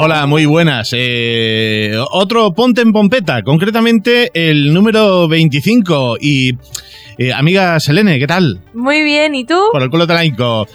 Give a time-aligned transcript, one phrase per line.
[0.00, 0.90] Hola, muy buenas.
[0.92, 6.18] Eh, otro Ponte en Pompeta, concretamente el número 25.
[6.20, 6.54] Y,
[7.18, 8.60] eh, amiga Selene, ¿qué tal?
[8.74, 9.58] Muy bien, ¿y tú?
[9.72, 10.68] Por el culo telaico.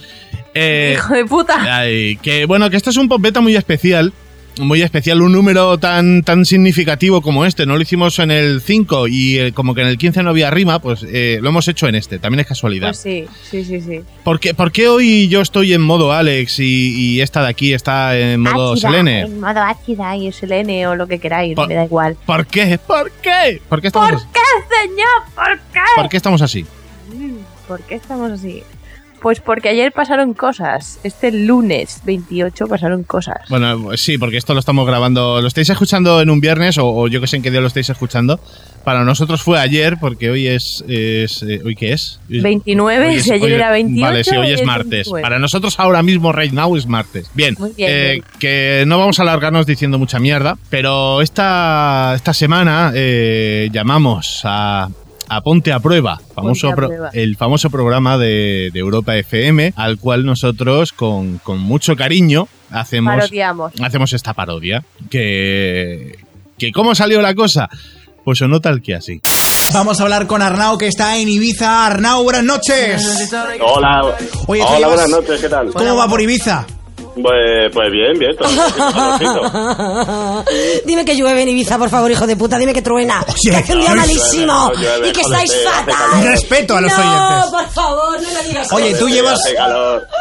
[0.53, 1.77] Eh, Hijo de puta.
[1.77, 4.11] ay, que bueno, que esto es un Pompeta muy especial.
[4.59, 7.65] Muy especial, un número tan, tan significativo como este.
[7.65, 10.51] No lo hicimos en el 5 y eh, como que en el 15 no había
[10.51, 12.19] rima, pues eh, lo hemos hecho en este.
[12.19, 12.89] También es casualidad.
[12.89, 14.01] Pues sí, sí, sí, sí.
[14.23, 16.65] ¿Por, qué, por qué hoy yo estoy en modo Alex y,
[17.15, 19.21] y esta de aquí está en modo Selene?
[19.21, 22.15] En modo ácida y Selene o lo que queráis, Por- me da igual.
[22.23, 22.77] ¿Por qué?
[22.85, 23.59] ¿Por qué?
[23.67, 24.27] ¿Por qué estamos, ¿Por así?
[24.33, 25.07] qué, señor?
[25.33, 25.79] ¿Por qué?
[25.95, 26.63] ¿Por qué estamos así?
[27.11, 28.61] Mm, ¿Por qué estamos así?
[29.23, 30.99] Pues porque ayer pasaron cosas.
[31.03, 33.37] Este lunes 28 pasaron cosas.
[33.49, 35.41] Bueno, sí, porque esto lo estamos grabando.
[35.41, 37.67] Lo estáis escuchando en un viernes o, o yo que sé en qué día lo
[37.67, 38.39] estáis escuchando.
[38.83, 40.83] Para nosotros fue ayer porque hoy es.
[40.89, 42.19] es, eh, ¿Hoy qué es?
[42.27, 44.05] 29, Hoy es- si ayer hoy- era 28.
[44.05, 44.91] Vale, sí, hoy es es martes.
[44.91, 45.21] 29.
[45.21, 47.29] Para nosotros ahora mismo, right now, es martes.
[47.33, 48.23] Bien, Muy bien, eh, bien.
[48.39, 54.89] que no vamos a alargarnos diciendo mucha mierda, pero esta, esta semana eh, llamamos a,
[55.35, 57.09] a Ponte a Prueba, famoso Ponte a pro- Prueba.
[57.13, 63.15] el famoso programa de, de Europa FM, al cual nosotros con, con mucho cariño hacemos,
[63.15, 63.73] Parodiamos.
[63.81, 64.83] hacemos esta parodia.
[65.09, 66.17] Que,
[66.57, 67.69] que ¿Cómo salió la cosa?
[68.25, 69.19] Pues sonó tal que así.
[69.73, 71.85] Vamos a hablar con Arnau, que está en Ibiza.
[71.85, 73.29] Arnau, buenas noches.
[73.61, 74.01] Hola,
[74.47, 75.71] Oye, ¿tú hola, llevas- buenas noches, ¿qué tal?
[75.73, 76.65] ¿Cómo va por Ibiza?
[77.15, 80.43] Pues, pues bien, bien, todo todo
[80.85, 82.57] Dime que llueve en Ibiza, por favor, hijo de puta.
[82.57, 83.23] Dime que truena.
[83.27, 84.71] Oye, que hace un día no malísimo.
[84.71, 86.23] llueve, no llueve, y que estáis fatal.
[86.23, 87.51] Respeto a los no, oyentes.
[87.51, 89.39] por favor, no me digas Oye, tú llevas,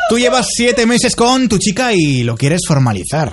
[0.08, 3.32] tú llevas siete meses con tu chica y lo quieres formalizar.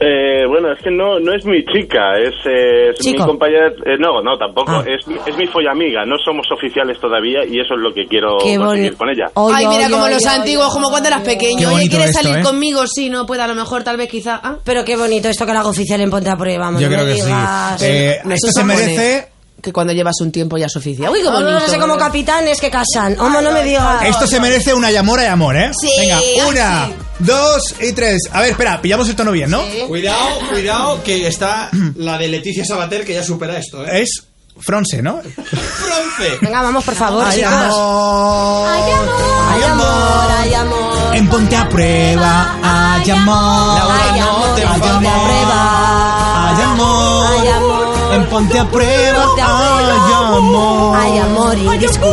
[0.00, 3.66] Eh, bueno, es que no, no es mi chica, es, eh, es mi compañera.
[3.84, 4.70] eh, no, no, tampoco.
[4.70, 4.84] Ah.
[4.86, 6.04] Es, mi- es mi follamiga.
[6.06, 9.26] No somos oficiales todavía y eso es lo que quiero Qué conseguir con ella.
[9.34, 11.72] Oye, Ay, mira, como los antiguos, como cuando eras pequeño.
[11.74, 12.42] Oye, ¿quieres esto, salir ¿eh?
[12.44, 12.86] conmigo?
[12.86, 14.40] Sí, no puede, a lo mejor, tal vez, quizá.
[14.42, 16.66] Ah, Pero qué bonito esto que lo hago oficial en Ponte a Prueba.
[16.66, 17.26] vamos, Yo no creo me que sí.
[17.26, 17.82] digas.
[17.82, 19.31] Eh, esto se merece.
[19.62, 21.10] Que cuando llevas un tiempo ya es oficial.
[21.12, 21.64] Uy, qué Vamos bonito.
[21.64, 23.18] a ser como capitanes que casan.
[23.20, 24.02] Homo, no me digas.
[24.04, 25.70] Esto se merece una llamora de amor, ¿eh?
[25.80, 26.92] Sí, Venga, ay, una, sí.
[27.20, 28.22] dos y tres.
[28.32, 29.62] A ver, espera, pillamos el tono bien, ¿no?
[29.86, 34.02] Cuidado, cuidado, que está la de Leticia Sabater que ya supera esto, ¿eh?
[34.02, 34.24] Es
[34.58, 35.14] Fronse, ¿no?
[35.16, 36.38] ¡Bronce!
[36.42, 37.52] Venga, vamos, por favor, Ay, chicos.
[37.52, 38.68] amor.
[38.68, 41.16] Ay, amor, ay, amor.
[41.16, 43.78] En Ponte a Prueba, ay, amor.
[43.78, 45.22] Laura, Ay, no amor, te en Ponte a enfades.
[45.22, 46.48] Prueba.
[46.56, 47.26] Ay, amor.
[47.40, 47.71] Ay, amor.
[48.12, 50.96] En Ponte a Prueba, ay, amor.
[50.96, 52.12] Hay amor indiscutible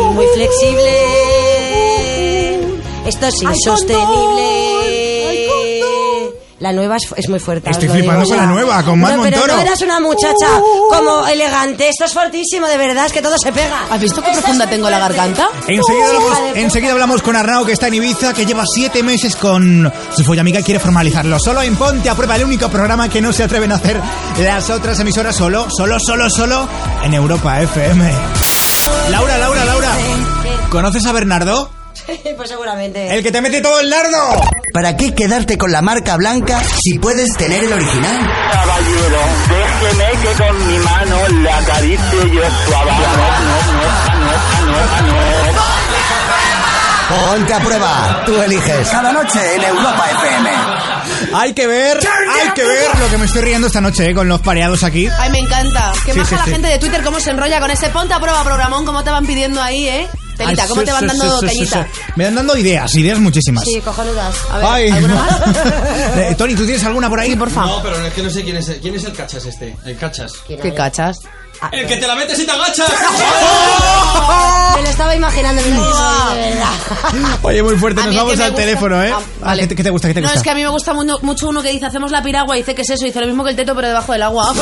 [0.00, 0.90] y muy flexible.
[3.06, 4.53] Esto es insostenible.
[6.64, 7.68] La nueva es, es muy fuerte.
[7.68, 10.48] Estoy flipando digo con la nueva, con Mar No, Pero no eras una muchacha
[10.88, 11.90] como elegante.
[11.90, 13.82] Esto es fortísimo, de verdad, es que todo se pega.
[13.90, 15.50] ¿Has visto qué profunda tengo la garganta?
[15.68, 19.36] Enseguida Hija hablamos, enseguida hablamos con Arnau, que está en Ibiza, que lleva siete meses
[19.36, 21.38] con su follamiga y quiere formalizarlo.
[21.38, 24.00] Solo en Ponte a Prueba, el único programa que no se atreven a hacer
[24.38, 26.66] las otras emisoras solo, solo, solo, solo
[27.02, 28.10] en Europa FM.
[29.10, 29.92] Laura, Laura, Laura.
[30.70, 31.70] ¿Conoces a Bernardo?
[32.36, 33.14] pues seguramente.
[33.14, 34.18] El que te mete todo el nardo.
[34.74, 38.28] ¿Para qué quedarte con la marca blanca si puedes tener el original?
[38.52, 42.42] Caballero, déjeme que con mi mano le acaricie yo
[47.08, 48.88] Ponte a prueba, tú eliges.
[48.88, 50.50] Cada noche en Europa FM.
[51.34, 54.26] Hay que ver, hay que ver lo que me estoy riendo esta noche eh, con
[54.28, 55.08] los pareados aquí.
[55.18, 55.92] Ay, me encanta.
[56.04, 56.50] Qué Sí, maja sí, la sí.
[56.50, 59.26] gente de Twitter, cómo se enrolla con ese ponte a prueba programón, cómo te van
[59.26, 60.08] pidiendo ahí, ¿eh?
[60.36, 61.78] Telita, Ay, cómo sí, te van dando sí, sí.
[62.16, 63.64] Me van dando ideas, ideas muchísimas.
[63.64, 64.34] Sí, cojonudas.
[64.50, 64.90] A ver, Ay.
[64.90, 65.40] ¿alguna más?
[66.16, 67.30] Eh, Tony, ¿tú tienes alguna por ahí?
[67.30, 67.76] Sí, por favor.
[67.76, 69.76] No, pero es que no sé quién es el, quién es el cachas este.
[69.84, 70.32] El cachas.
[70.46, 71.18] ¿Qué cachas?
[71.72, 72.88] ¡El que te la metes y te agachas!
[74.76, 75.62] Me lo estaba imaginando.
[75.62, 76.68] de verdad.
[77.42, 79.12] Oye, muy fuerte, nos vamos al teléfono, ¿eh?
[79.14, 79.62] Ah, vale.
[79.62, 80.08] ¿Qué, te, qué te gusta?
[80.08, 80.38] ¿Qué te No, gusta?
[80.38, 82.60] es que a mí me gusta mu- mucho uno que dice hacemos la piragua y
[82.60, 84.52] dice que es eso, dice lo mismo que el teto pero debajo del agua.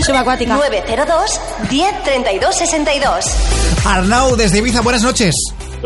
[0.00, 0.54] Subacuática.
[0.54, 1.40] 902
[1.70, 3.24] 10 32 62.
[3.84, 5.34] Arnau, desde Ibiza, buenas noches.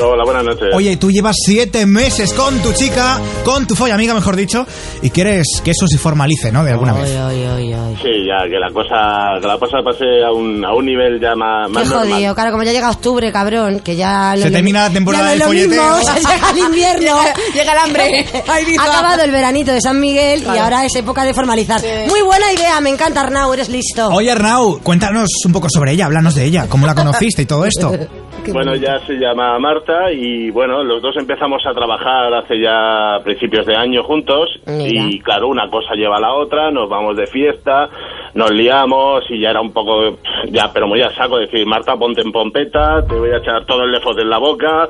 [0.03, 0.69] Hola, buenas noches.
[0.75, 4.67] Oye, tú llevas siete meses con tu chica, con tu folla amiga, mejor dicho,
[5.03, 6.65] y quieres que eso se formalice, ¿no?
[6.65, 7.09] De alguna vez.
[7.11, 11.35] Sí, ya, que la cosa, que la cosa pase a un, a un nivel ya
[11.35, 12.09] más, Qué más normal.
[12.13, 14.33] jodido, claro, como ya llega octubre, cabrón, que ya...
[14.37, 15.95] no Se lo termina mi- la temporada del lo folleteo.
[15.97, 17.17] o sea, llega el invierno.
[17.55, 18.27] Llega el hambre.
[18.81, 20.63] Ha acabado el veranito de San Miguel y Claro.
[20.63, 21.81] ahora es época de formalizar.
[22.09, 24.09] Muy buena idea, me encanta Arnau, eres listo.
[24.09, 27.67] Oye, Arnau, cuéntanos un poco sobre ella, háblanos de ella, cómo la conociste y todo
[27.67, 27.93] esto.
[28.53, 33.67] Bueno, ya se llama Marta y bueno, los dos empezamos a trabajar hace ya principios
[33.67, 35.07] de año juntos Mira.
[35.09, 37.89] y claro, una cosa lleva a la otra, nos vamos de fiesta,
[38.35, 40.19] nos liamos y ya era un poco,
[40.53, 43.83] ya, pero muy a saco, decir, Marta, ponte en pompeta, te voy a echar todo
[43.85, 44.89] el lefos en la boca.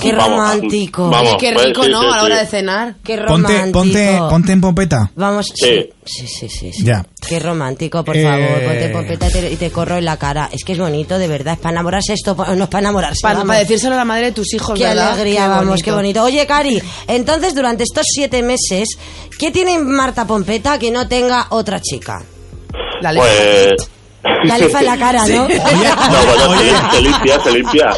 [0.00, 1.10] Qué Vamos, romántico.
[1.10, 2.00] vamos, Qué pues, rico, sí, ¿no?
[2.00, 2.40] sí, a la hora sí.
[2.40, 2.94] de cenar.
[3.04, 3.72] Qué Ponte, romántico.
[3.78, 5.10] ponte, ponte en pompeta.
[5.14, 5.90] Vamos, Sí.
[6.04, 6.84] sí, sí, sí, sí.
[6.84, 7.04] Ya.
[7.28, 8.64] Qué romántico, por Eh, favor.
[8.64, 10.48] Ponte pompeta y te, y te corro en la cara.
[10.50, 11.54] Es que es bonito, de verdad.
[11.54, 13.20] Es para enamorarse esto, no es para enamorarse.
[13.22, 13.58] Para, vamos.
[13.58, 15.12] decírselo a la madre de tus hijos, Qué ¿verdad?
[15.12, 16.22] alegría, vamos, qué bonito.
[16.24, 18.88] Oye, Cari, entonces durante estos siete meses,
[19.38, 22.22] ¿qué tiene Marta Pompeta que no tenga otra chica?
[23.02, 23.12] La.
[23.14, 23.90] Pues...
[24.44, 25.42] La lefa en la cara, ¿no?
[25.42, 27.90] No, bueno, se, se limpia, se limpia.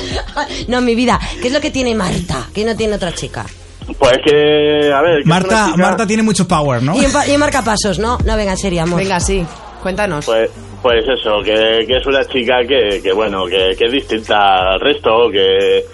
[0.69, 3.45] no, mi vida, ¿qué es lo que tiene Marta que no tiene otra chica?
[3.99, 5.15] Pues que, a ver...
[5.17, 6.97] que es Marta, chica- Marta tiene mucho power, ¿no?
[6.97, 8.19] Y y en marcapasos, ¿no?
[8.25, 8.99] No, venga, en serio, amor.
[9.01, 9.45] Venga, sí.
[9.83, 10.25] Cuéntanos.
[10.27, 10.51] Pues,
[10.83, 14.81] pues eso, que, que es una chica que, que bueno, que, que es distinta al
[14.81, 15.85] resto, que,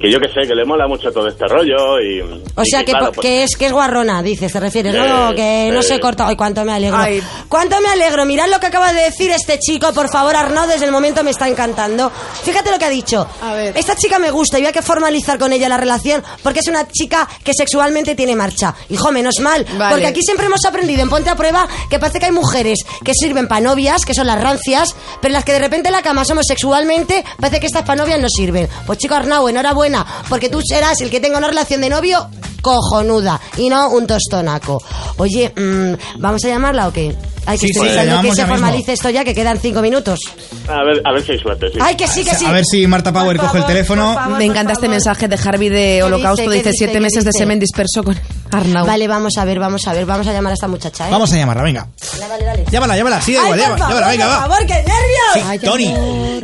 [0.00, 2.20] que yo que sé, que le mola mucho todo este rollo y...
[2.56, 4.94] O y sea, que, claro, po- pues- que es que es guarrona, dices, te refieres,
[4.94, 5.34] Eh, ¿no?
[5.34, 5.82] Que no eh.
[5.82, 6.26] se corta.
[6.28, 6.98] Ay, cuánto me alegro.
[6.98, 7.22] Ay.
[7.48, 8.24] Cuánto me alegro.
[8.26, 11.30] Mirad lo que acaba de decir este chico, por favor, Arnaud, desde el momento me
[11.30, 12.10] está encantando.
[12.42, 13.26] Fíjate lo que ha dicho.
[13.42, 13.76] A ver.
[13.76, 16.86] Esta chica me gusta y hay que formalizar con ella la relación porque es una
[16.88, 18.74] chica que sexualmente tiene marcha.
[18.90, 19.64] Hijo, menos mal.
[19.78, 19.90] Vale.
[19.94, 23.12] Porque aquí siempre hemos aprendido en Ponte a Prueba que parece que hay mujeres que
[23.14, 26.24] sirven para novias, que son las rancias, pero las que de repente en la cama
[26.24, 28.68] somos sexualmente, parece que estas para novias no sirven.
[28.86, 29.83] Pues chico Arnau, enhorabuena,
[30.28, 32.26] porque tú serás el que tenga una relación de novio
[32.62, 34.82] cojonuda y no un tostonaco.
[35.18, 37.14] Oye, mm, ¿vamos a llamarla o qué?
[37.46, 38.46] Hay que Sí, estoy sí, la que se ya mismo.
[38.46, 40.18] formalice esto ya, que quedan cinco minutos.
[40.66, 41.78] A ver, a ver si hay suerte, sí.
[41.78, 42.46] Ay, que sí, que sí.
[42.46, 44.14] A ver si Marta Power Por coge el teléfono.
[44.14, 46.42] favor, Me encanta este mensaje de Harvey de Holocausto.
[46.50, 46.62] dice?
[46.62, 47.38] ¿Qué Dice, siete ¿Qué meses de dice?
[47.40, 48.18] semen disperso con
[48.54, 48.86] Arnau.
[48.86, 51.10] Vale, vamos a ver, vamos a ver, vamos a llamar a esta muchacha, ¿eh?
[51.10, 51.86] Vamos a llamarla, venga.
[52.12, 52.64] Dale, dale, dale.
[52.70, 54.40] Llámala, llámala, sí, da igual, por llámala, favor, llámala, venga, por va.
[54.40, 55.50] favor, qué nervios.
[55.52, 55.94] Sí, Tony.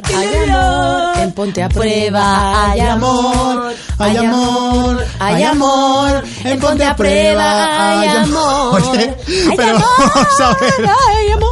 [0.07, 0.57] Qué Ay, nervios.
[0.57, 2.71] amor, en ponte a prueba.
[2.71, 8.81] Ay, amor, ay, amor, ay, amor, en ponte a prueba, ay, amor.
[8.83, 9.15] Oye,
[9.57, 10.75] pero vamos a ver.
[11.17, 11.51] ay, amor.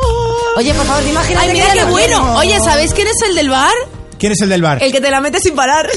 [0.56, 2.34] Oye, por favor, imagínate Ay, mira qué bueno.
[2.37, 3.72] Oye, ¿sabéis quién es el del bar?
[4.19, 4.82] ¿Quién es el del bar?
[4.82, 5.88] El que te la mete sin parar.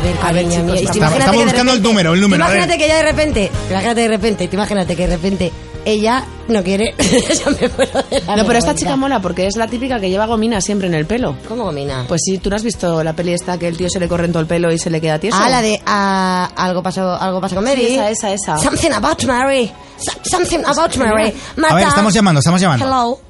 [0.00, 2.44] A ver, A ver, cariño chicos, mío, y estamos- buscando el número, el número.
[2.44, 5.52] Imagínate que ya de repente, imagínate de repente, imagínate que de repente
[5.84, 6.94] ella no quiere.
[7.00, 10.08] Ya me muero de la No, pero esta chica mola porque es la típica que
[10.10, 11.36] lleva gomina siempre en el pelo.
[11.48, 12.04] ¿Cómo gomina?
[12.08, 14.24] Pues sí, ¿tú no has visto la peli esta que el tío se le corre
[14.26, 15.36] en todo el pelo y se le queda tieso?
[15.40, 17.86] Ah, la de ah, algo pasó, algo pasó con Mary.
[17.86, 18.58] Sí, esa, esa, esa.
[18.58, 19.70] Something about Mary.
[19.98, 21.32] So- Something about Mary.
[21.68, 22.84] A ver, estamos llamando, estamos llamando.
[22.86, 23.20] Hello.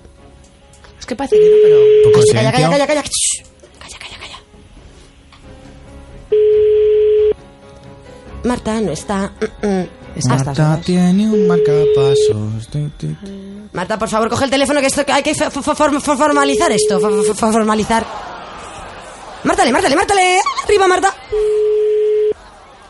[0.98, 2.24] Es que parece que no, pero...
[2.34, 2.86] Calla, calla, calla.
[2.86, 3.02] Calla,
[8.44, 9.32] Marta no está.
[9.62, 9.86] Mm, mm.
[10.28, 12.68] Marta tiene un marcapasos.
[13.72, 16.16] Marta, por favor, coge el teléfono que esto que hay que fo- fo- form- fo-
[16.16, 16.98] formalizar esto.
[17.00, 18.04] fo- fo- fo- formalizar.
[19.44, 20.40] Mártale, mártale, mártale.
[20.64, 21.14] Arriba, Marta.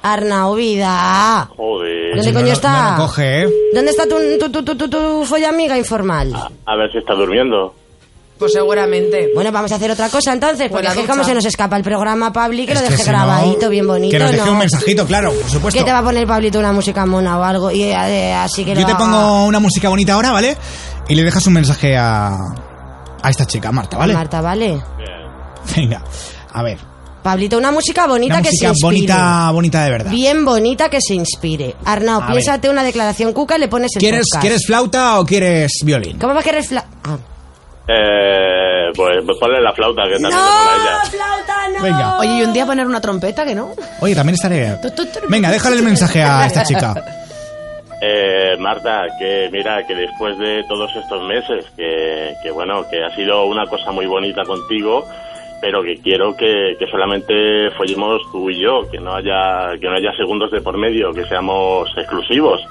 [0.02, 1.50] Arnau, vida.
[1.56, 2.16] Joder.
[2.16, 2.94] ¿Dónde coño está?
[2.96, 3.48] coge, ¿eh?
[3.74, 6.32] ¿Dónde está tu, tu, tu, tu, tu, tu follamiga informal?
[6.64, 7.74] A ver si está durmiendo.
[8.40, 9.28] Pues seguramente.
[9.34, 11.76] Bueno, vamos a hacer otra cosa entonces, porque Pues es que como se nos escapa
[11.76, 14.30] el programa, Pabli, que Es lo que deje si no, grabadito, bien bonito, Que nos
[14.32, 14.52] deje ¿no?
[14.52, 15.78] un mensajito, claro, por supuesto.
[15.78, 17.70] ¿Qué te va a poner Pablito una música mona o algo?
[17.70, 18.98] Y eh, así que Yo lo te haga.
[18.98, 20.56] pongo una música bonita ahora, ¿vale?
[21.08, 22.30] Y le dejas un mensaje a,
[23.22, 24.14] a esta chica, Marta, ¿vale?
[24.14, 24.82] Marta, ¿vale?
[25.76, 26.02] Venga,
[26.52, 26.78] a ver.
[27.22, 29.12] Pablito, una música bonita Una que se música inspire.
[29.12, 30.10] bonita, bonita de verdad.
[30.10, 31.76] Bien bonita que se inspire.
[31.84, 34.40] Arnau, A piénsate una declaración cuca y le pones el ¿Quieres, podcast.
[34.40, 36.18] ¿Quieres flauta o quieres violín?
[36.18, 36.86] ¿Cómo va a querer fla...
[37.04, 37.18] Ah.
[37.88, 41.10] Eh, pues, pues ponle la flauta, que también le mola a ella.
[41.10, 41.82] flauta, no!
[41.82, 42.18] Venga.
[42.18, 43.72] Oye, y un día poner una trompeta, que no?
[44.00, 44.76] Oye, también estaré...
[45.28, 46.94] Venga, déjale el mensaje a esta chica.
[48.02, 53.14] Eh, Marta, que mira, que después de todos estos meses, que, que bueno, que ha
[53.14, 55.04] sido una cosa muy bonita contigo,
[55.60, 59.96] pero que quiero que, que solamente follemos tú y yo, que no haya, que no
[59.96, 62.62] haya segundos de por medio, que seamos exclusivos,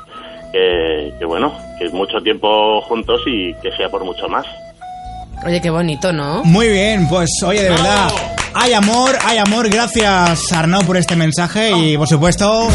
[0.52, 4.48] que, que bueno, que mucho tiempo juntos y que sea por mucho más.
[5.46, 6.44] Oye, qué bonito, ¿no?
[6.44, 8.10] Muy bien, pues oye, de verdad,
[8.54, 9.70] hay amor, hay amor.
[9.70, 12.68] Gracias, Arnau, por este mensaje y, por supuesto,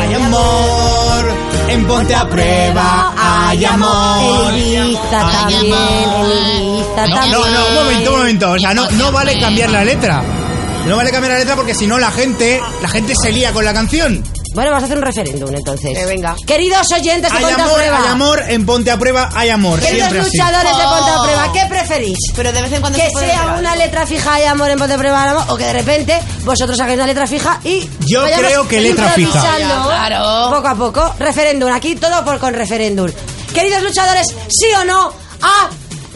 [0.00, 1.34] hay amor.
[1.68, 4.52] En Ponte a Prueba, hay amor.
[5.10, 7.30] También, No, también.
[7.32, 8.50] no, no, un momento, un momento.
[8.52, 10.22] O sea, no, no vale cambiar la letra.
[10.86, 13.64] No vale cambiar la letra porque si no la gente, la gente se lía con
[13.64, 14.22] la canción.
[14.58, 15.96] Bueno, vamos a hacer un referéndum entonces.
[15.96, 16.34] Eh, venga.
[16.44, 18.02] Queridos oyentes de Hay Ponte a amor, Prueba.
[18.02, 19.78] hay amor, en Ponte a Prueba, hay amor.
[19.78, 20.36] Queridos Siempre así.
[20.36, 21.22] luchadores de Ponte a Oh.
[21.22, 22.18] Prueba, ¿qué preferís?
[22.34, 23.84] Pero de vez en cuando Que se puede sea una algo.
[23.84, 26.80] letra fija hay amor en Ponte a Prueba hay amor, o que de repente vosotros
[26.80, 29.40] hagáis una letra fija y Yo creo que letra fija.
[29.60, 30.50] Ya, claro.
[30.56, 33.08] Poco a poco, referéndum, aquí todo por con referéndum.
[33.54, 35.68] Queridos luchadores, sí o no a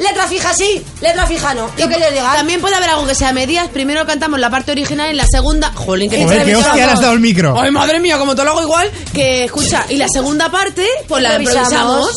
[0.03, 1.71] Letra fija sí, letra fija no.
[1.77, 2.33] Yo que les diga.
[2.35, 3.69] También puede haber algo que sea medias.
[3.69, 5.73] Primero cantamos la parte original y la segunda.
[5.75, 7.59] Jolín, que Joder, qué hostia le has dado el micro.
[7.61, 8.91] Ay, madre mía, como te lo hago igual.
[9.13, 12.11] Que escucha, y la segunda parte, pues la Improvisamos.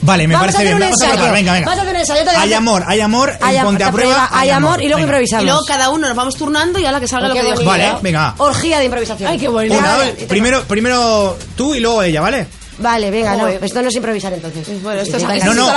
[0.00, 0.78] Vale, me Vamos parece bien.
[0.78, 1.66] Vamos a probar, venga, venga.
[1.66, 2.40] Vamos a hacer un ensayo.
[2.40, 4.28] Hay amor, hay amor, Hay ponte a prueba.
[4.32, 5.08] hay amor y luego Venga.
[5.08, 5.42] improvisamos.
[5.42, 7.60] Y luego cada uno nos vamos turnando y a la que salga lo que quiera.
[7.62, 8.34] Vale, venga.
[8.38, 9.28] Orgía de improvisación.
[9.30, 9.48] Ay, qué.
[9.48, 12.46] Venga, Una, primero, primero tú y luego ella, ¿vale?
[12.78, 13.48] Vale, venga, no.
[13.48, 14.82] Esto no es improvisar entonces.
[14.82, 15.70] Bueno, esto es- No, no,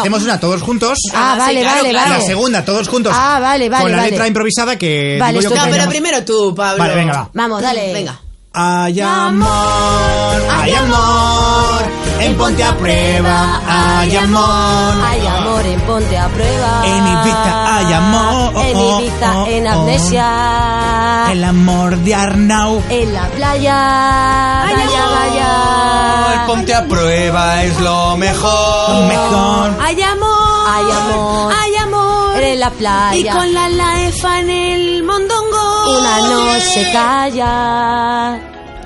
[0.00, 0.98] hacemos una todos juntos.
[1.14, 2.10] Ah, Ah, vale, sí, claro, vale, claro.
[2.10, 2.20] vale.
[2.22, 3.12] La segunda, todos juntos.
[3.16, 4.10] Ah, vale, vale, Con la vale.
[4.10, 5.16] letra improvisada que.
[5.20, 6.78] Vale, digo yo esto- que No, pero primero tú, Pablo.
[6.82, 7.30] Vale, venga, va.
[7.32, 7.92] Vamos, dale.
[7.92, 8.20] Venga.
[8.52, 11.82] Hay amor, hay amor,
[12.20, 13.62] en ponte a prueba,
[14.00, 15.04] hay amor.
[15.04, 16.82] Hay amor en Ponte a Prueba.
[16.84, 18.52] En Ibiza hay amor.
[18.64, 19.80] En Ibiza, en Oh, oh.
[19.80, 21.32] Amnesia.
[21.32, 22.82] El amor de Arnau.
[22.88, 24.62] En la playa.
[24.64, 25.18] Hay Vaya, amor.
[25.18, 26.44] vaya.
[26.46, 29.06] Ponte a prueba, es lo mejor.
[29.06, 29.76] Mejor.
[29.82, 30.66] Hay amor.
[30.70, 31.52] Hay amor.
[31.60, 32.40] Hay amor.
[32.42, 33.16] En la playa.
[33.18, 35.98] Y con la laefa en el mondongo.
[35.98, 38.38] Una no se calla.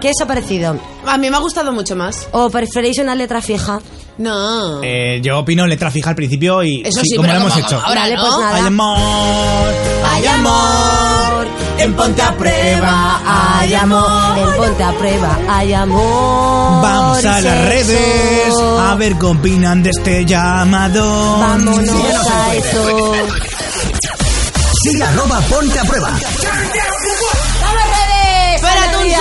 [0.02, 0.76] ¿Qué os ha parecido?
[1.06, 2.26] A mí me ha gustado mucho más.
[2.32, 3.80] ¿O preferéis una letra fija?
[4.18, 4.80] No.
[4.82, 7.52] Eh, yo opino letra fija al principio y Eso sí, sí, como pero lo hemos
[7.54, 7.80] como hecho.
[7.86, 8.20] ahora Vale, no.
[8.22, 8.56] pues nada.
[8.56, 9.74] Hay amor,
[10.10, 11.46] hay amor,
[11.78, 13.20] en ponte a prueba,
[13.62, 14.38] hay amor.
[14.38, 16.82] En Ponte a Prueba hay amor.
[16.82, 17.68] Vamos a y las sexo.
[17.68, 21.38] redes a ver qué opinan de este llamado.
[21.38, 21.90] Vámonos
[22.28, 23.12] a eso.
[24.82, 26.10] Sigue arroba ponte a prueba.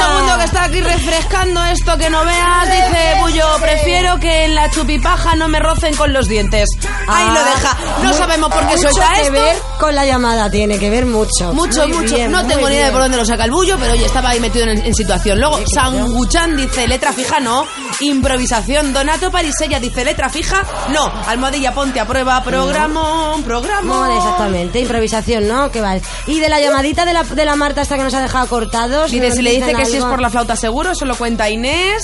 [0.07, 2.65] Segundo que está aquí refrescando esto que no veas.
[2.65, 6.69] Dice Bullo, prefiero que en la chupipaja no me rocen con los dientes.
[7.07, 7.77] Ahí Ah, lo deja.
[8.03, 9.33] No mu- sabemos por qué suelta que esto.
[9.33, 11.53] ver con la llamada, tiene que ver mucho.
[11.53, 12.15] Mucho, Muy mucho.
[12.15, 14.05] bien, no muy tengo ni idea de por dónde lo saca el bullo, pero oye,
[14.05, 15.39] estaba ahí metido en, en situación.
[15.39, 17.65] Luego, Sanguchan dice letra fija, no.
[18.01, 18.93] Improvisación.
[18.93, 21.11] Donato Parisella dice letra fija, no.
[21.27, 22.43] Almohadilla, ponte a prueba.
[22.43, 24.01] Programón, programón.
[24.01, 25.71] Vale, exactamente, improvisación, ¿no?
[25.71, 26.01] ¿Qué vale?
[26.27, 29.11] Y de la llamadita de la, de la Marta esta que nos ha dejado cortados.
[29.11, 31.49] Dice, ¿nos si le dice que si es por la flauta seguro, eso lo cuenta
[31.49, 32.03] Inés.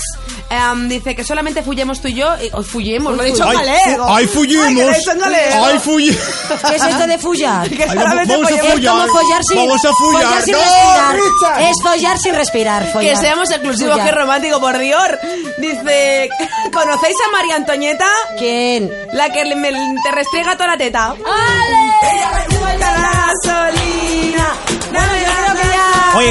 [0.50, 2.34] Em, dice que solamente fullemos tú y yo.
[2.42, 4.06] Y, hoy fullemos, lo he dicho en Ay, galego.
[4.08, 4.96] ay, fullemos.
[5.62, 6.22] Ay, fullemos.
[6.70, 7.68] ¿Qué es esto de follar?
[7.72, 8.94] Ay, solamente vamos a follemos- Es follar.
[8.94, 10.42] como follar sin, Vamos a follar.
[10.44, 11.16] sin ¡No, respirar.
[11.16, 11.62] Richard!
[11.70, 12.86] Es follar sin respirar.
[12.86, 13.18] Que follar.
[13.18, 14.08] seamos exclusivos, Follar.
[14.10, 15.20] qué romántico, por Dior.
[15.58, 16.30] Dice,
[16.72, 18.08] ¿conocéis a María Antonieta?
[18.38, 18.90] ¿Quién?
[19.14, 21.08] La que me- te restriega toda la teta.
[21.10, 22.57] ¡Ale!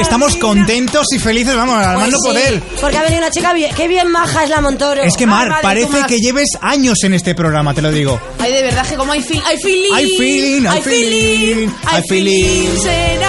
[0.07, 2.61] Estamos contentos y felices, vamos, al Pues no sí, poder.
[2.79, 5.01] Porque ha venido una chica bien, qué bien maja es la Montoro.
[5.03, 8.19] Es que, Ay, Mar, madre, parece que lleves años en este programa, te lo digo.
[8.39, 9.43] Ay, de verdad que como hay feeling.
[9.45, 9.93] Hay feeling.
[9.93, 12.69] Hay feeling, hay feeling, hay feeling.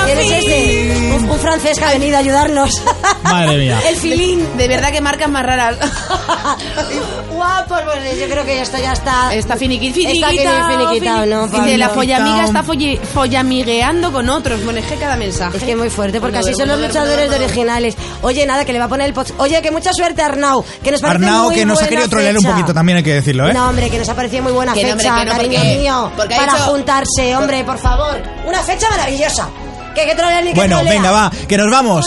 [0.05, 0.41] ¿Quién es este?
[0.47, 1.13] feeling.
[1.13, 2.83] Un, un francés que ha venido a ayudarnos.
[3.25, 3.81] Madre mía.
[3.89, 4.47] El filín.
[4.57, 5.77] De verdad que marcas más raras.
[7.49, 9.35] Guapos, pues yo creo que esto ya está...
[9.35, 11.27] Está Está finiquitado.
[11.27, 14.63] ¿no, Dice, la follamiga está follamigueando con otros.
[14.65, 15.57] Bueno, es que cada mensaje.
[15.57, 17.45] Es que muy fuerte, porque Bueno, así son los bueno, luchadores bueno, de bueno.
[17.47, 17.97] originales.
[18.23, 19.31] Oye, nada, que le va a poner el post.
[19.39, 20.65] Oye, que mucha suerte, Arnau.
[20.83, 23.05] Que nos parece Arnau, muy que nos ha buena querido trolear un poquito, también hay
[23.05, 23.55] que decirlo, ¿eh?
[23.55, 25.59] No, hombre, que nos ha parecido muy buena Que no, hombre, fecha, que no, cariño
[25.59, 26.13] porque- mío.
[26.17, 28.21] porque ha para hecho- juntarse, hombre, por favor.
[28.47, 29.49] Una fecha maravillosa.
[29.95, 30.93] Que que trolear ni que Bueno, trolea.
[30.93, 32.07] venga, va, que nos vamos.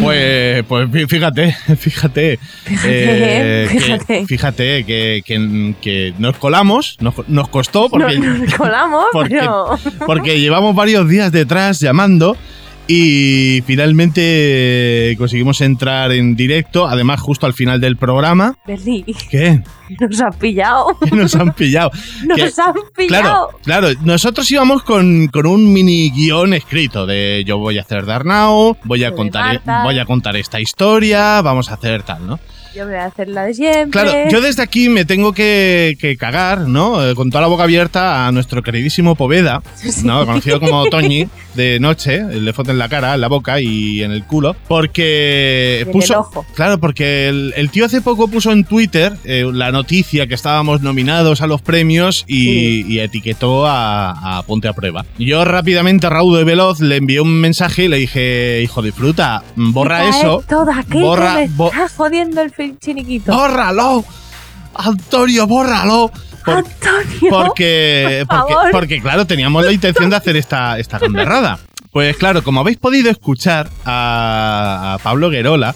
[0.00, 2.38] Pues, pues fí- fíjate, fíjate.
[2.84, 4.26] eh, que- fíjate.
[4.26, 9.78] fíjate que, que- que nos colamos, nos, nos costó porque, No- nos colamos, porque, pero-
[10.06, 12.36] porque llevamos varios días detrás llamando
[12.88, 18.56] y finalmente conseguimos entrar en directo, además justo al final del programa.
[19.30, 19.60] ¿Qué?
[20.00, 20.96] nos han pillado.
[21.12, 21.90] Nos han pillado.
[22.26, 23.48] Nos Que- han pillado.
[23.62, 24.00] Claro, claro.
[24.04, 28.76] Nosotros íbamos con, con un mini guion escrito de yo voy a hacer de Arnau,
[28.84, 29.84] voy a contar, Marta.
[29.84, 32.38] voy a contar esta historia, vamos a hacer tal, ¿no?
[32.74, 33.90] Yo voy a hacer la de siempre.
[33.90, 37.04] Claro, yo desde aquí me tengo que, que cagar, ¿no?
[37.08, 39.62] Eh, Con toda la boca abierta a nuestro queridísimo Poveda,
[40.04, 40.24] ¿no?
[40.26, 44.12] Conocido como Toñi, de noche, le foto en la cara, en la boca y en
[44.12, 46.12] el culo, porque en puso...
[46.14, 46.46] el ojo.
[46.54, 50.82] Claro, porque el, el tío hace poco puso en Twitter eh, la noticia que estábamos
[50.82, 55.04] nominados a los premios y, y etiquetó a, a Ponte a Prueba.
[55.18, 59.42] Yo rápidamente, raudo y veloz, le envié un mensaje y le dije, hijo de fruta,
[59.56, 60.44] borra eso.
[60.48, 63.32] Todo aquello borra, me bo- está jodiendo el chiniquito.
[63.32, 64.04] ¡Bórralo!
[64.74, 66.10] Antonio, bórralo.
[66.44, 67.30] Por- Antonio.
[67.30, 68.70] porque, por porque, favor.
[68.70, 71.58] porque, claro, teníamos la intención de hacer esta, esta gamberrada.
[71.92, 75.74] Pues claro, como habéis podido escuchar a, a Pablo Guerola,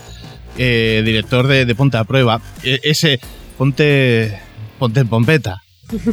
[0.58, 3.18] eh, director de, de Ponte a Prueba, e- ese
[3.58, 4.38] Ponte,
[4.78, 5.62] ponte en Pompeta.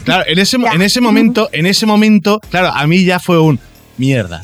[0.03, 3.59] Claro, en ese, en ese momento, en ese momento, claro, a mí ya fue un
[3.97, 4.41] mierda.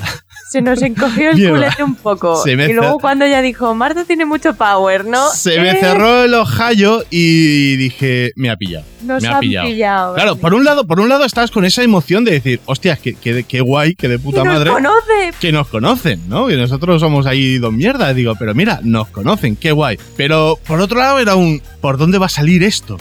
[0.47, 1.55] Se nos encogió el Mierda.
[1.57, 2.41] culete un poco.
[2.43, 5.29] Se me Y luego cuando ella dijo, Marta tiene mucho power, ¿no?
[5.31, 8.85] Se me Eh, cerró el ojallo y dije, me ha pillado.
[9.01, 9.67] Nos me ha pillado.
[9.67, 12.95] pillado, Claro, por un lado, por un lado estás con esa emoción de decir, hostia,
[12.95, 14.69] qué, qué, qué guay, qué de puta ¡Y nos madre.
[14.71, 15.33] conoce!
[15.39, 16.47] Que nos conocen, ¿no?
[16.47, 18.15] Que nosotros somos ahí dos mierdas.
[18.15, 19.97] Digo, pero mira, nos conocen, qué guay.
[20.15, 22.97] Pero por otro lado era un, ¿por dónde va a salir esto?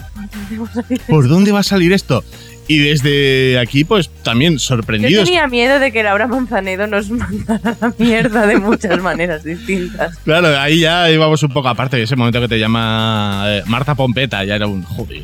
[1.07, 2.23] ¿Por dónde va a salir esto?
[2.67, 5.25] Y desde aquí, pues también Yo sorprendidos.
[5.25, 10.17] tenía miedo de que Laura Manzanedo nos mandara la mierda de muchas maneras distintas.
[10.23, 12.01] Claro, ahí ya íbamos un poco aparte.
[12.01, 15.23] Ese momento que te llama eh, Marta Pompeta, ya era un joder.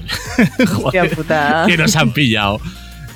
[0.84, 1.64] Hostia puta.
[1.68, 2.60] que nos han pillado.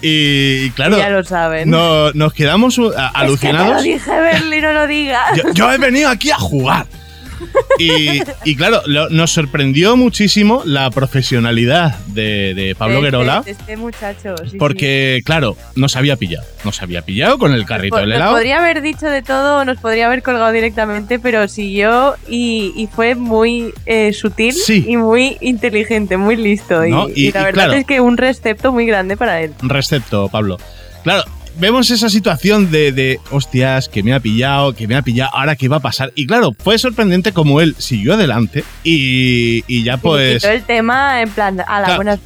[0.01, 1.69] Y, claro, ya lo saben.
[1.69, 3.75] no- nos quedamos uh, a- Es que te alucinados.
[3.77, 5.37] lo dije, Berly, no lo digas.
[5.37, 6.85] yo, yo he venido aquí a jugar.
[7.79, 13.41] Y, y claro, lo- nos sorprendió muchísimo la profesionalidad de, de Pablo este- Guerola.
[13.41, 14.57] de este muchacho, sí, sí.
[14.57, 16.45] Porque, claro, nos había pillado.
[16.63, 18.33] Nos había pillado con el carrito del nos helado.
[18.33, 23.15] podría haber dicho de todo, nos podría haber colgado directamente, pero siguió y, y fue
[23.15, 24.85] muy eh, sutil Sí.
[24.87, 26.85] y muy inteligente, muy listo.
[26.85, 27.09] Y, ¿No?
[27.09, 27.73] Y- y la verdad claro.
[27.73, 29.53] es que un recepto muy grande para él.
[29.61, 30.57] Recepto, Pablo.
[31.03, 31.23] Claro,
[31.57, 35.55] vemos esa situación de, de, hostias, que me ha pillado, que me ha pillado, ahora
[35.55, 36.11] qué va a pasar.
[36.15, 40.41] Y claro, fue sorprendente como él siguió adelante y, y ya Y pues...
[40.41, 42.17] quitó el tema en plan, a la Claro, buena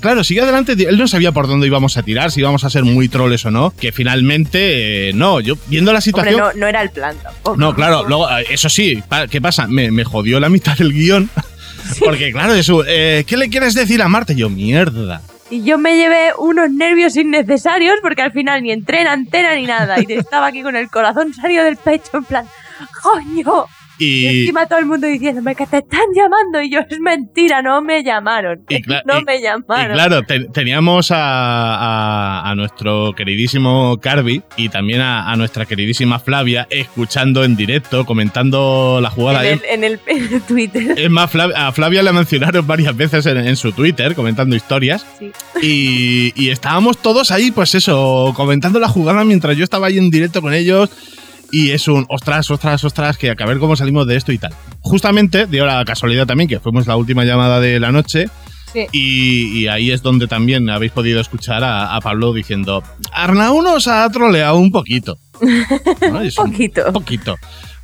[0.00, 0.72] claro, siguió adelante.
[0.72, 3.50] Él no sabía por dónde íbamos a tirar, si íbamos a ser muy troles o
[3.50, 3.72] no.
[3.78, 5.40] Que finalmente, eh, no.
[5.40, 6.38] Yo viendo la Hombre, situación.
[6.38, 7.56] no, no era el plan tampoco.
[7.56, 9.66] No, claro, luego, eh, eso sí, ¿qué pasa?
[9.66, 11.30] Me, me jodió la mitad del guion.
[12.00, 14.32] Porque, claro, eso, eh, ¿qué le quieres decir a Marta?
[14.32, 15.20] Y yo, mierda.
[15.54, 19.66] Y yo me llevé unos nervios innecesarios porque al final ni entré en antena ni
[19.66, 20.00] nada.
[20.00, 22.48] Y estaba aquí con el corazón salido del pecho en plan,
[23.00, 23.66] ¡coño!
[23.98, 27.62] Y Y, encima todo el mundo diciéndome que te están llamando y yo es mentira,
[27.62, 28.64] no me llamaron.
[28.68, 29.94] Y no y- me y llamaron.
[29.94, 31.16] claro, te- teníamos a,
[31.76, 38.04] a- a nuestro queridísimo Carby y también a, a nuestra queridísima Flavia escuchando en directo,
[38.04, 39.46] comentando la jugada.
[39.46, 40.98] en, el, en, el, en el Twitter.
[40.98, 45.06] Es más, a Flavia la mencionaron varias veces en, en su Twitter, comentando historias.
[45.18, 45.30] Sí.
[45.62, 50.10] Y, y estábamos todos ahí, pues eso, comentando la jugada mientras yo estaba ahí en
[50.10, 50.90] directo con ellos.
[51.54, 54.52] Y es un, ostras, ostras, ostras, que a ver cómo salimos de esto y tal.
[54.80, 58.26] Justamente, dio la casualidad también que fuimos la última llamada de la noche.
[58.72, 58.86] Sí.
[58.90, 63.86] Y, y ahí es donde también habéis podido escuchar a, a Pablo diciendo, Arnau nos
[63.86, 65.16] ha troleado un poquito.
[66.10, 66.20] ¿No?
[66.22, 66.92] Es un Poquito.
[66.92, 67.36] poquito.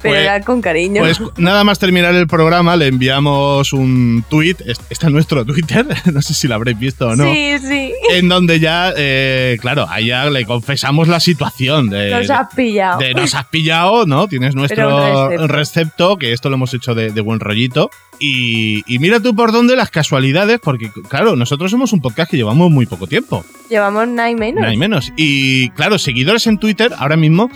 [0.02, 1.02] Pero Pues- era con cariño.
[1.02, 4.56] pues nada más terminar el programa, le enviamos un tweet.
[4.88, 7.24] Está en nuestro Twitter, no sé si lo habréis visto o no.
[7.24, 7.92] Sí, sí.
[8.10, 12.10] En donde ya, eh, claro, ya le confesamos la situación de.
[12.10, 12.98] Nos has pillado.
[12.98, 14.26] de nos has pillado, ¿no?
[14.28, 15.46] Tienes nuestro recepto.
[15.48, 17.90] recepto, que esto lo hemos hecho de, de buen rollito.
[18.18, 22.36] Y, y mira tú por dónde las casualidades, porque claro, nosotros somos un podcast que
[22.36, 24.62] llevamos muy poco tiempo, Llevamos nada y menos.
[24.62, 25.12] no hay menos.
[25.16, 27.50] Y claro, seguidores en Twitter ahora mismo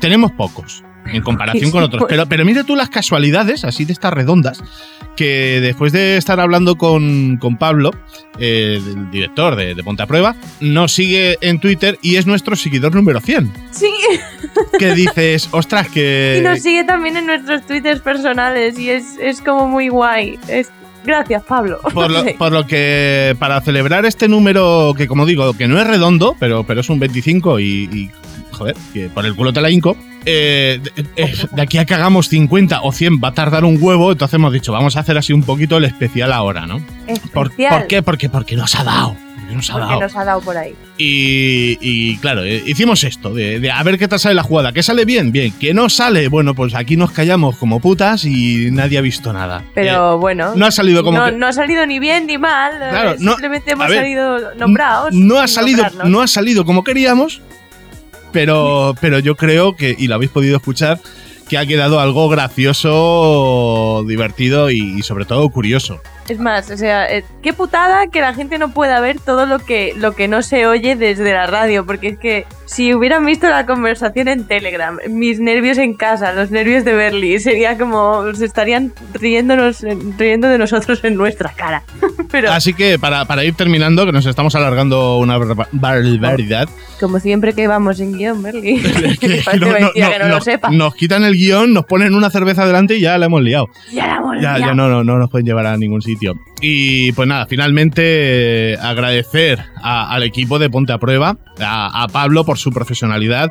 [0.00, 2.04] tenemos pocos en comparación con otros.
[2.08, 4.62] Pero, pero mira tú las casualidades, así de estas redondas,
[5.16, 7.90] que después de estar hablando con, con Pablo,
[8.38, 12.54] eh, el director de, de Ponte a Prueba, nos sigue en Twitter y es nuestro
[12.56, 13.52] seguidor número 100.
[13.72, 13.92] Sí.
[14.78, 16.36] Que dices, ostras, que...
[16.38, 20.38] Y nos sigue también en nuestros twitters personales y es, es como muy guay.
[20.46, 20.70] Es,
[21.04, 21.80] gracias, Pablo.
[21.92, 25.86] Por lo, por lo que para celebrar este número, que como digo, que no es
[25.86, 28.10] redondo, pero, pero es un 25 y, y,
[28.58, 31.94] joder, que por el culo te la hinco, eh, de, eh, de aquí a que
[31.94, 35.16] hagamos 50 o 100 va a tardar un huevo, entonces hemos dicho, vamos a hacer
[35.16, 36.80] así un poquito el especial ahora, ¿no?
[37.32, 37.78] ¿Por, Especial.
[37.78, 38.02] ¿por qué?
[38.02, 39.16] Porque, porque nos ha dado.
[39.36, 40.00] Porque nos ha Porque dado.
[40.00, 40.74] nos ha dado por ahí.
[40.98, 44.72] Y, y, claro, eh, hicimos esto, de, de a ver qué tal sale la jugada.
[44.72, 45.32] ¿Que sale bien?
[45.32, 45.52] Bien.
[45.58, 46.28] ¿Que no sale?
[46.28, 49.64] Bueno, pues aquí nos callamos como putas y nadie ha visto nada.
[49.74, 50.52] Pero bueno.
[50.56, 52.72] no ha salido como no, que- no ha salido ni bien ni mal.
[52.90, 55.14] Claro, simplemente hemos ver, salido nombrados.
[55.14, 56.10] No ha salido, nombrarnos.
[56.10, 57.40] no ha salido como queríamos,
[58.32, 61.00] pero, pero yo creo que, y lo habéis podido escuchar,
[61.48, 66.00] que ha quedado algo gracioso, divertido y, y sobre todo curioso.
[66.28, 69.58] Es más, o sea, eh, qué putada que la gente no pueda ver todo lo
[69.60, 73.48] que, lo que no se oye desde la radio, porque es que si hubieran visto
[73.48, 78.44] la conversación en Telegram, mis nervios en casa, los nervios de Berly, sería como se
[78.44, 79.80] estarían riéndonos,
[80.18, 81.82] riendo de nosotros en nuestra cara.
[82.30, 86.68] Pero Así que para, para ir terminando, que nos estamos alargando una barba- barbaridad,
[87.00, 88.80] como siempre que vamos en guion, Berly,
[89.20, 90.70] que no- no- no- que no, lo sepa.
[90.70, 93.68] nos quitan el guion, nos ponen una cerveza delante y ya la hemos liado.
[93.92, 94.58] Ya la hemos Ya, liado.
[94.58, 96.17] ya no, no, no nos pueden llevar a ningún sitio.
[96.60, 102.70] Y pues nada, finalmente agradecer al equipo de Ponte a Prueba, a, Pablo por su
[102.72, 103.50] profesionalidad.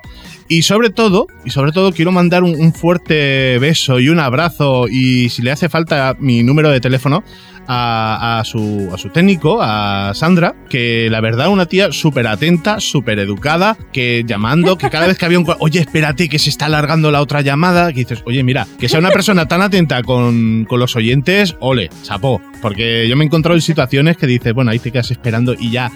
[0.49, 4.87] Y sobre todo, y sobre todo quiero mandar un fuerte beso y un abrazo.
[4.89, 7.23] Y si le hace falta mi número de teléfono
[7.67, 12.79] a, a su, a su técnico, a Sandra, que la verdad una tía súper atenta,
[12.79, 15.47] súper educada, que llamando, que cada vez que había un...
[15.59, 18.99] Oye, espérate, que se está alargando la otra llamada, que dices, oye, mira, que sea
[18.99, 22.41] una persona tan atenta con, con los oyentes, ole, chapó.
[22.61, 25.71] Porque yo me he encontrado en situaciones que dices, bueno, ahí te quedas esperando y
[25.71, 25.91] ya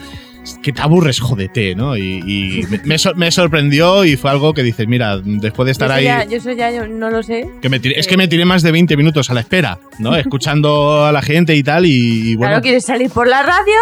[0.62, 1.96] que te aburres, jodete, ¿no?
[1.96, 5.72] Y, y me, me sor- me sorprendió y fue algo que dices, mira, después de
[5.72, 6.04] estar yo, ahí...
[6.04, 7.48] ya, yo eso ya yo no lo sé.
[7.60, 10.14] Que me tiré- es que me tiré más de 20 minutos a la espera, ¿no?
[10.16, 12.52] Escuchando a la gente y tal, y, y bueno.
[12.52, 13.74] claro, quieres salir por la radio.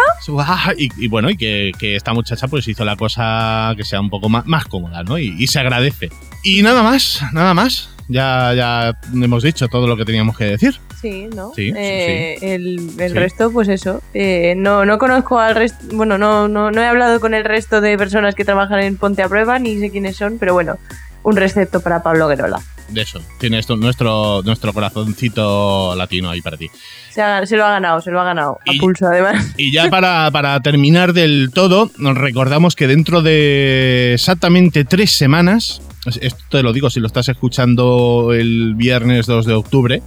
[0.77, 4.09] Y, y bueno, y que, que esta muchacha pues hizo la cosa que sea un
[4.09, 5.17] poco más, más cómoda, ¿no?
[5.17, 6.09] Y se agradece.
[6.43, 7.89] Y nada más, nada más.
[8.11, 10.75] Ya, ya hemos dicho todo lo que teníamos que decir.
[11.01, 11.51] Sí, ¿no?
[11.55, 13.17] Sí, sí, Eh, El, el Sí.
[13.17, 14.01] resto, pues eso.
[14.13, 15.77] Eh, no, no conozco al resto.
[15.93, 19.23] Bueno, no, no, no he hablado con el resto de personas que trabajan en Ponte
[19.23, 20.77] a Prueba, ni sé quiénes son, pero bueno,
[21.23, 22.59] un recepto para Pablo Guerola.
[22.89, 23.21] De eso.
[23.39, 26.69] Tiene esto, nuestro, nuestro corazoncito latino ahí para ti.
[27.11, 28.59] Se, ha- se lo ha ganado, se lo ha ganado.
[28.67, 29.53] A pulso, además.
[29.57, 35.81] Y ya para, para terminar del todo, nos recordamos que dentro de exactamente tres semanas,
[36.05, 40.01] esto te lo digo si lo estás escuchando el viernes 2 de octubre,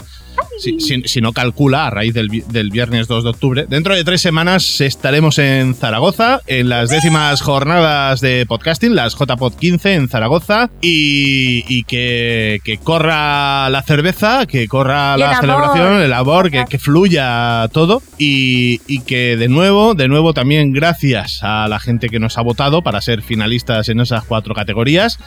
[0.58, 3.94] si, si- si no calcula a raíz del, vi- del viernes 2 de octubre, dentro
[3.94, 9.94] de tres semanas estaremos en Zaragoza, en las décimas jornadas de podcasting, las JPod 15
[9.94, 16.10] en Zaragoza, y, y que, que corra la cerveza, que corra la el celebración, el
[16.10, 21.68] labor, que, que fluya todo y, y que de nuevo, de nuevo también gracias a
[21.68, 25.18] la gente que nos ha votado para ser finalistas en esas cuatro categorías,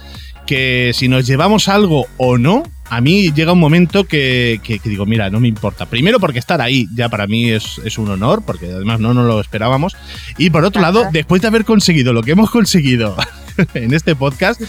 [0.47, 4.89] que si nos llevamos algo o no, a mí llega un momento que, que- que
[4.89, 5.86] digo, mira, no me importa.
[5.86, 9.25] Primero porque estar ahí ya para mí es, es un honor, porque además no nos
[9.27, 9.95] lo esperábamos.
[10.38, 13.15] Y por otro lado, después de haber conseguido lo que hemos conseguido
[13.74, 14.62] en este podcast,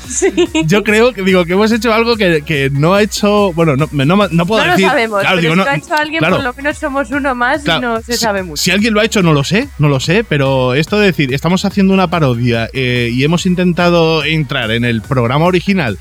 [0.66, 3.88] yo creo que digo que hemos hecho algo que, que no ha hecho, bueno, no,
[3.92, 6.18] no, no puedo no lo sabemos, Claro, pero digo, si no- lo ha hecho alguien,
[6.20, 6.34] claro.
[6.36, 8.62] por lo menos somos uno más Claro, y no se si- sabe mucho.
[8.62, 11.32] Si alguien lo ha hecho, no lo sé, no lo sé, pero esto de decir,
[11.34, 15.98] estamos haciendo una parodia eh, y hemos intentado entrar en el programa original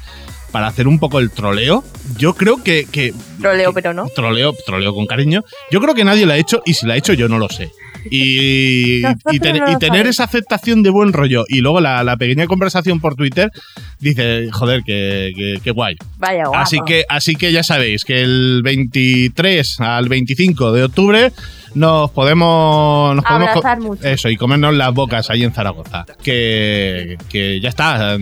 [0.52, 1.84] para hacer un poco el troleo,
[2.18, 4.08] yo creo que, que Troleo, pero no.
[4.16, 6.96] troleo, troleo con cariño, yo creo que nadie lo ha hecho y si lo ha
[6.98, 7.70] hecho yo no lo sé.
[9.32, 13.16] Y, ten- tener esa aceptación de buen rollo y luego la, la pequeña conversación por
[13.16, 13.52] Twitter,
[14.00, 15.96] dice, joder, que, que- que guay.
[16.18, 16.58] Vaya guapo.
[16.58, 21.32] Así que, así que ya sabéis que el 23 al 25 de octubre
[21.78, 24.08] nos podemos, nos podemos mucho.
[24.08, 26.06] eso y comernos las bocas ahí en Zaragoza.
[26.24, 28.18] Que, que ya está.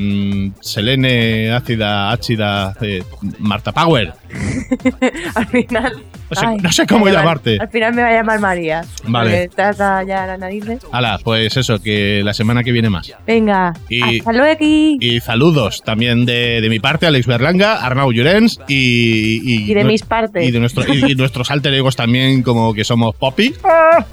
[0.61, 3.03] Selene, ácida, ácida, eh,
[3.39, 4.13] Marta Power.
[5.35, 5.93] al final.
[6.27, 7.57] No sé- Ay, no sé cómo llamar- llamarte.
[7.61, 8.83] Al final me va a llamar María.
[9.07, 9.49] Vale.
[9.55, 10.65] ata ya la nariz.
[10.91, 13.13] Hala, pues eso, que la semana que viene más.
[13.27, 13.73] Venga.
[13.89, 14.57] Y- Hasta luego.
[14.59, 20.01] Y saludos también de, de mi parte, Alex Berlanga, Arnau Llorens y, Y de mis
[20.01, 20.47] partes.
[20.47, 23.44] Y, de nuestro, y, y nuestros alter egos también, como que somos Poppy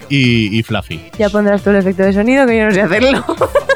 [0.08, 1.00] y, y Fluffy.
[1.18, 3.24] Ya pondrás tú el efecto de sonido que yo no sé hacerlo.